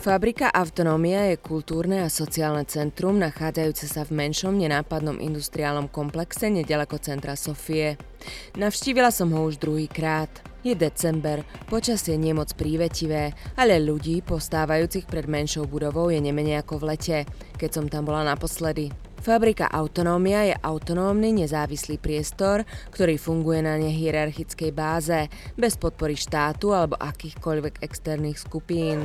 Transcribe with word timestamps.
Fabrika 0.00 0.48
Autonómia 0.48 1.28
je 1.28 1.36
kultúrne 1.36 2.00
a 2.00 2.08
sociálne 2.08 2.64
centrum 2.64 3.20
nachádzajúce 3.20 3.84
sa 3.84 4.08
v 4.08 4.16
menšom 4.16 4.56
nenápadnom 4.56 5.20
industriálnom 5.20 5.92
komplexe 5.92 6.48
nedaleko 6.48 6.96
centra 6.96 7.36
Sofie. 7.36 8.00
Navštívila 8.56 9.12
som 9.12 9.28
ho 9.36 9.44
už 9.44 9.60
druhý 9.60 9.92
krát. 9.92 10.32
Je 10.64 10.72
december, 10.72 11.44
počasie 11.68 12.16
nie 12.16 12.32
moc 12.32 12.48
prívetivé, 12.56 13.36
ale 13.60 13.76
ľudí 13.76 14.24
postávajúcich 14.24 15.04
pred 15.04 15.28
menšou 15.28 15.68
budovou 15.68 16.08
je 16.08 16.16
nemenej 16.16 16.64
ako 16.64 16.80
v 16.80 16.96
lete, 16.96 17.18
keď 17.60 17.68
som 17.68 17.84
tam 17.84 18.08
bola 18.08 18.24
naposledy. 18.24 18.88
Fabrika 19.20 19.68
Autonómia 19.68 20.48
je 20.48 20.56
autonómny 20.64 21.44
nezávislý 21.44 22.00
priestor, 22.00 22.64
ktorý 22.88 23.20
funguje 23.20 23.60
na 23.60 23.76
nehierarchickej 23.76 24.72
báze, 24.72 25.28
bez 25.60 25.76
podpory 25.76 26.16
štátu 26.16 26.72
alebo 26.72 26.96
akýchkoľvek 26.96 27.84
externých 27.84 28.40
skupín. 28.40 29.04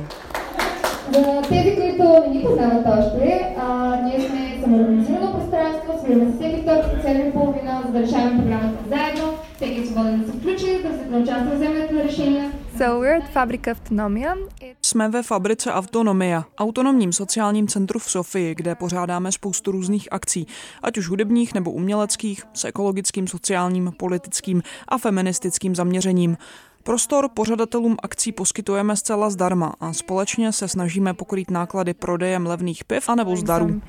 За 1.13 1.41
тези, 1.49 1.75
които 1.75 2.03
не 2.03 2.27
ни 2.27 2.45
познават 2.45 2.85
още, 2.99 3.55
а, 3.57 3.95
ние 4.03 4.19
сме 4.19 4.57
самоорганизирано 4.63 5.33
пространство, 5.33 5.99
свираме 6.03 6.31
се 6.31 6.37
всеки 6.37 6.61
вторник 6.61 6.85
по 6.95 7.07
7 7.07 7.33
половина, 7.33 7.83
за 7.85 7.91
да 7.91 7.99
решаваме 7.99 8.37
програмата 8.37 8.83
заедно. 8.89 9.33
Всеки 9.55 9.81
е 9.81 9.85
свободен 9.85 10.19
да 10.19 10.31
се 10.31 10.37
включи, 10.37 10.83
да, 10.83 10.89
се, 10.97 11.03
да 11.09 11.17
участва 11.17 11.51
в 11.51 11.55
вземането 11.55 11.93
на 11.93 12.03
решения. 12.03 12.51
So 12.77 12.99
we're 12.99 13.21
at 13.21 13.27
Fabrika 13.33 13.71
Autonomia. 13.71 14.35
Jsme 14.81 15.09
ve 15.09 15.23
fabrice 15.23 15.73
Autonomia, 15.73 16.45
autonomním 16.57 17.13
sociálním 17.13 17.67
centru 17.67 17.99
v 17.99 18.11
Sofii, 18.11 18.55
kde 18.55 18.75
pořádáme 18.75 19.31
spoustu 19.31 19.71
různých 19.71 20.07
akcí, 20.11 20.47
ať 20.83 20.97
už 20.97 21.09
hudebních 21.09 21.53
nebo 21.53 21.71
uměleckých, 21.71 22.43
s 22.53 22.65
ekologickým, 22.65 23.27
sociálním, 23.27 23.93
politickým 23.97 24.63
a 24.87 24.97
feministickým 24.97 25.75
zaměřením. 25.75 26.37
Prostor 26.86 27.28
pořadatelům 27.34 27.96
akcí 28.02 28.32
poskytujeme 28.32 28.96
zcela 28.96 29.30
zdarma 29.30 29.74
a 29.80 29.92
společně 29.92 30.52
se 30.52 30.68
snažíme 30.68 31.14
pokrýt 31.14 31.50
náklady 31.50 31.94
prodejem 31.94 32.46
levných 32.46 32.84
piv 32.84 33.08
anebo 33.08 33.36
zdarů. 33.36 33.82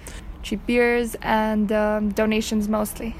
Cheap 0.44 0.61
beers 0.67 1.16
and 1.21 1.71
uh, 1.71 1.77
donations 2.13 2.67
mostly. 2.67 3.13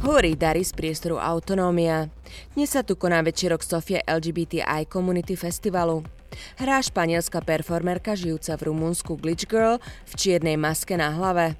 Hovorí 0.00 0.36
Dary 0.36 0.64
z 0.64 0.72
priestoru 0.72 1.16
Autonómia. 1.18 2.10
Dnes 2.54 2.70
sa 2.70 2.82
tu 2.82 2.98
koná 2.98 3.22
večerok 3.22 3.62
Sofie 3.62 4.02
LGBTI 4.02 4.86
Community 4.90 5.36
Festivalu. 5.36 6.15
Hrá 6.56 6.82
španielská 6.82 7.40
performerka 7.40 8.14
žijúca 8.14 8.56
v 8.56 8.62
Rumunsku 8.72 9.16
Glitch 9.16 9.46
Girl 9.46 9.78
v 10.04 10.12
čiernej 10.16 10.56
maske 10.56 10.96
na 10.96 11.10
hlave. 11.10 11.56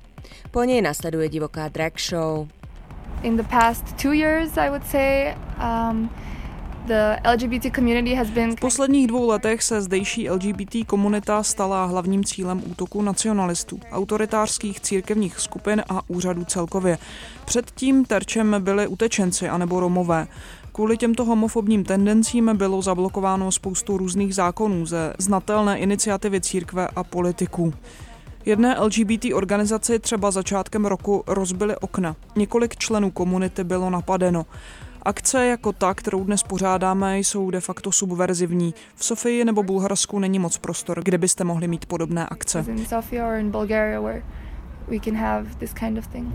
Po 0.50 0.64
nej 0.64 0.83
nasleduje 0.83 1.28
divoká 1.28 1.69
drag 1.69 1.98
show. 1.98 2.48
In 3.22 3.37
the 3.37 3.47
past 3.48 3.97
two 3.97 4.12
years, 4.12 4.59
I 4.59 4.69
would 4.69 4.84
say, 4.87 5.34
um, 5.59 6.11
the 6.87 7.20
LGBT 7.25 7.75
community 7.75 8.14
has 8.14 8.31
been... 8.31 8.56
V 8.56 8.61
posledních 8.61 9.06
dvou 9.06 9.28
letech 9.28 9.62
se 9.62 9.83
zdejší 9.83 10.31
LGBT 10.31 10.87
komunita 10.87 11.42
stala 11.42 11.84
hlavním 11.84 12.25
cílem 12.25 12.62
útoku 12.70 13.03
nacionalistů, 13.03 13.81
autoritářských 13.92 14.81
církevních 14.81 15.39
skupin 15.39 15.83
a 15.89 16.00
úřadů 16.09 16.44
celkově. 16.44 16.98
Předtím 17.44 18.05
terčem 18.05 18.56
byli 18.59 18.87
utečenci 18.87 19.48
anebo 19.48 19.81
Romové. 19.81 20.27
Kvůli 20.77 20.96
těmto 20.96 21.24
homofobním 21.24 21.84
tendencím 21.84 22.56
bylo 22.56 22.82
zablokováno 22.82 23.52
spoustu 23.52 23.96
různých 23.96 24.34
zákonů 24.34 24.86
ze 24.86 25.12
znatelné 25.19 25.78
iniciativy 25.78 26.41
církve 26.41 26.88
a 26.96 27.05
politiků. 27.05 27.74
Jedné 28.44 28.80
LGBT 28.80 29.24
organizaci 29.34 29.98
třeba 29.98 30.30
začátkem 30.30 30.84
roku 30.84 31.24
rozbili 31.27 31.77
okna. 31.77 32.16
Několik 32.36 32.77
členů 32.77 33.10
komunity 33.10 33.64
bylo 33.64 33.91
napadeno. 33.91 34.47
Akce 35.02 35.47
jako 35.47 35.72
ta, 35.72 35.94
kterou 35.94 36.24
dnes 36.24 36.42
pořádáme, 36.42 37.19
jsou 37.19 37.50
de 37.50 37.60
facto 37.60 37.92
subverzivní. 37.92 38.75
V 38.94 39.04
Sofii 39.04 39.44
nebo 39.44 39.62
Bulharsku 39.62 40.19
není 40.19 40.38
moc 40.38 40.59
prostor, 40.59 41.00
kde 41.04 41.19
byste 41.19 41.44
mohli 41.44 41.69
mít 41.69 41.86
podobné 41.86 42.26
akce. 42.26 42.65
In 42.69 42.86
Sofia 42.86 43.28
or 43.28 43.34
in 43.34 43.50
Bulgaria 43.50 44.00
where 44.00 44.22
we 44.88 44.98
can 45.04 45.16
have 45.16 45.47
this 45.59 45.72
kind 45.72 45.98
of 45.98 46.06
thing. 46.06 46.32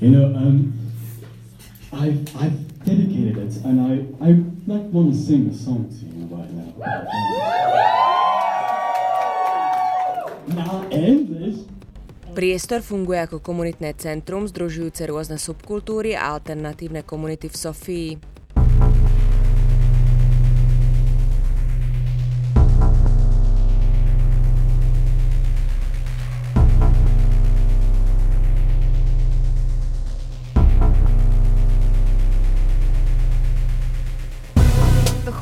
You 0.00 0.08
know, 0.08 0.32
um, 0.32 0.72
I've, 1.92 2.24
I've 2.34 2.84
dedicated 2.84 3.36
it, 3.36 3.56
and 3.68 3.76
I, 3.84 3.92
I 4.24 4.28
like 4.64 4.88
want 4.88 5.12
to 5.12 5.18
sing 5.18 5.52
a 5.52 5.54
song 5.54 5.92
to 5.92 6.02
you 6.08 6.24
right 6.32 6.48
now. 6.56 6.72
Now 10.56 10.88
end 10.88 11.28
this. 11.36 11.68
Priestor 12.32 12.80
funguje 12.80 13.20
ako 13.28 13.44
komunitné 13.44 13.92
centrum 14.00 14.48
združujúce 14.48 15.04
rôzne 15.04 15.36
subkultúry 15.36 16.16
a 16.16 16.32
alternatívne 16.32 17.04
komunity 17.04 17.52
v 17.52 17.56
Sofii. 17.60 18.08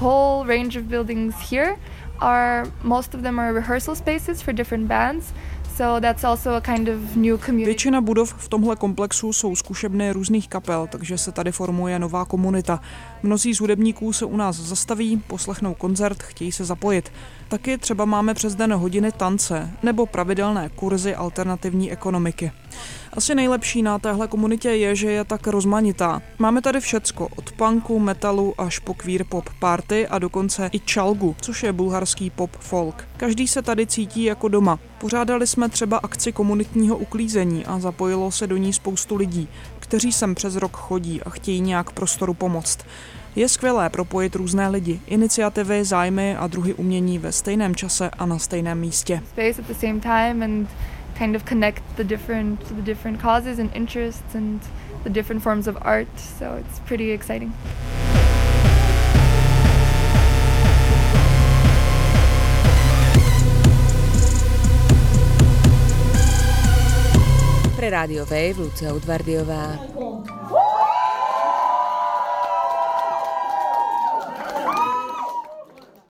Whole 0.00 0.46
range 0.46 0.78
of 0.80 0.84
buildings 0.84 1.34
here 1.50 1.76
are, 2.20 2.66
most 2.82 3.14
of 3.14 3.22
them 3.22 3.38
are 3.38 3.52
rehearsal 3.52 3.94
spaces 3.94 4.42
for 4.42 4.54
different 4.54 4.86
bands. 4.86 5.32
So 5.76 6.00
that's 6.00 6.24
also 6.24 6.50
a 6.54 6.60
kind 6.60 6.88
of 6.88 7.16
new 7.16 7.38
community. 7.38 7.70
Většina 7.70 8.00
budov 8.00 8.34
v 8.38 8.48
tomhle 8.48 8.76
komplexu 8.76 9.32
jsou 9.32 9.56
zkušebny 9.56 10.12
různých 10.12 10.48
kapel, 10.48 10.86
takže 10.86 11.18
se 11.18 11.32
tady 11.32 11.52
formuje 11.52 11.98
nová 11.98 12.24
komunita. 12.24 12.80
Mnozí 13.22 13.54
z 13.54 13.60
hudebníků 13.60 14.12
se 14.12 14.24
u 14.24 14.36
nás 14.36 14.56
zastaví, 14.56 15.22
poslechnou 15.26 15.74
koncert, 15.74 16.22
chtějí 16.22 16.52
se 16.52 16.64
zapojit. 16.64 17.12
Taky 17.48 17.78
třeba 17.78 18.04
máme 18.04 18.34
přes 18.34 18.54
den 18.54 18.74
hodiny 18.74 19.12
tance 19.12 19.70
nebo 19.82 20.06
pravidelné 20.06 20.68
kurzy 20.68 21.14
alternativní 21.14 21.92
ekonomiky. 21.92 22.52
Asi 23.12 23.34
nejlepší 23.34 23.82
na 23.82 23.98
téhle 23.98 24.28
komunitě 24.28 24.68
je, 24.68 24.96
že 24.96 25.10
je 25.10 25.24
tak 25.24 25.46
rozmanitá. 25.46 26.22
Máme 26.38 26.62
tady 26.62 26.80
všecko, 26.80 27.28
od 27.36 27.52
punku, 27.52 27.98
metalu 27.98 28.54
až 28.58 28.78
po 28.78 28.94
queer 28.94 29.24
pop 29.24 29.50
party 29.58 30.08
a 30.08 30.18
dokonce 30.18 30.70
i 30.72 30.78
čalgu, 30.78 31.36
což 31.40 31.62
je 31.62 31.72
bulharský 31.72 32.30
pop 32.30 32.56
folk. 32.56 33.08
Každý 33.16 33.48
se 33.48 33.62
tady 33.62 33.86
cítí 33.86 34.24
jako 34.24 34.48
doma. 34.48 34.78
Pořádali 34.98 35.46
jsme 35.46 35.68
třeba 35.68 35.98
akci 35.98 36.32
komunitního 36.32 36.96
uklízení 36.96 37.66
a 37.66 37.78
zapojilo 37.78 38.30
se 38.30 38.46
do 38.46 38.56
ní 38.56 38.72
spoustu 38.72 39.16
lidí, 39.16 39.48
kteří 39.78 40.12
sem 40.12 40.34
přes 40.34 40.56
rok 40.56 40.76
chodí 40.76 41.22
a 41.22 41.30
chtějí 41.30 41.60
nějak 41.60 41.92
prostoru 41.92 42.34
pomoct. 42.34 42.78
Je 43.38 43.48
skvělé 43.48 43.90
propojit 43.90 44.36
různé 44.36 44.68
lidi, 44.68 45.00
iniciativy, 45.06 45.84
zájmy 45.84 46.36
a 46.36 46.46
druhy 46.46 46.74
umění 46.74 47.18
ve 47.18 47.32
stejném 47.32 47.74
čase 47.74 48.10
a 48.18 48.26
na 48.26 48.38
stejném 48.38 48.80
místě. 48.80 49.22
Space 49.28 49.62
at 49.62 49.66
the 49.68 49.74
same 49.74 50.00
time 50.00 50.44
and 50.44 50.68
kind 51.18 51.36
of 51.36 51.44
connect 51.44 51.82
the 51.96 52.04
different 52.04 52.68
the 52.68 52.82
different 52.82 53.22
causes 53.22 53.58
and 53.58 53.76
interests 53.76 54.34
and 54.34 54.62
the 55.02 55.10
different 55.10 55.42
forms 55.42 55.66
of 55.66 55.76
art. 55.80 56.08
So 56.38 56.44
it's 56.60 56.80
pretty 56.80 57.12
exciting. 57.12 57.52
Pre 67.76 67.90
Rádio 67.90 68.26
Wave 68.26 68.54
Lucia 68.58 68.94
Udvardiová. 68.94 69.78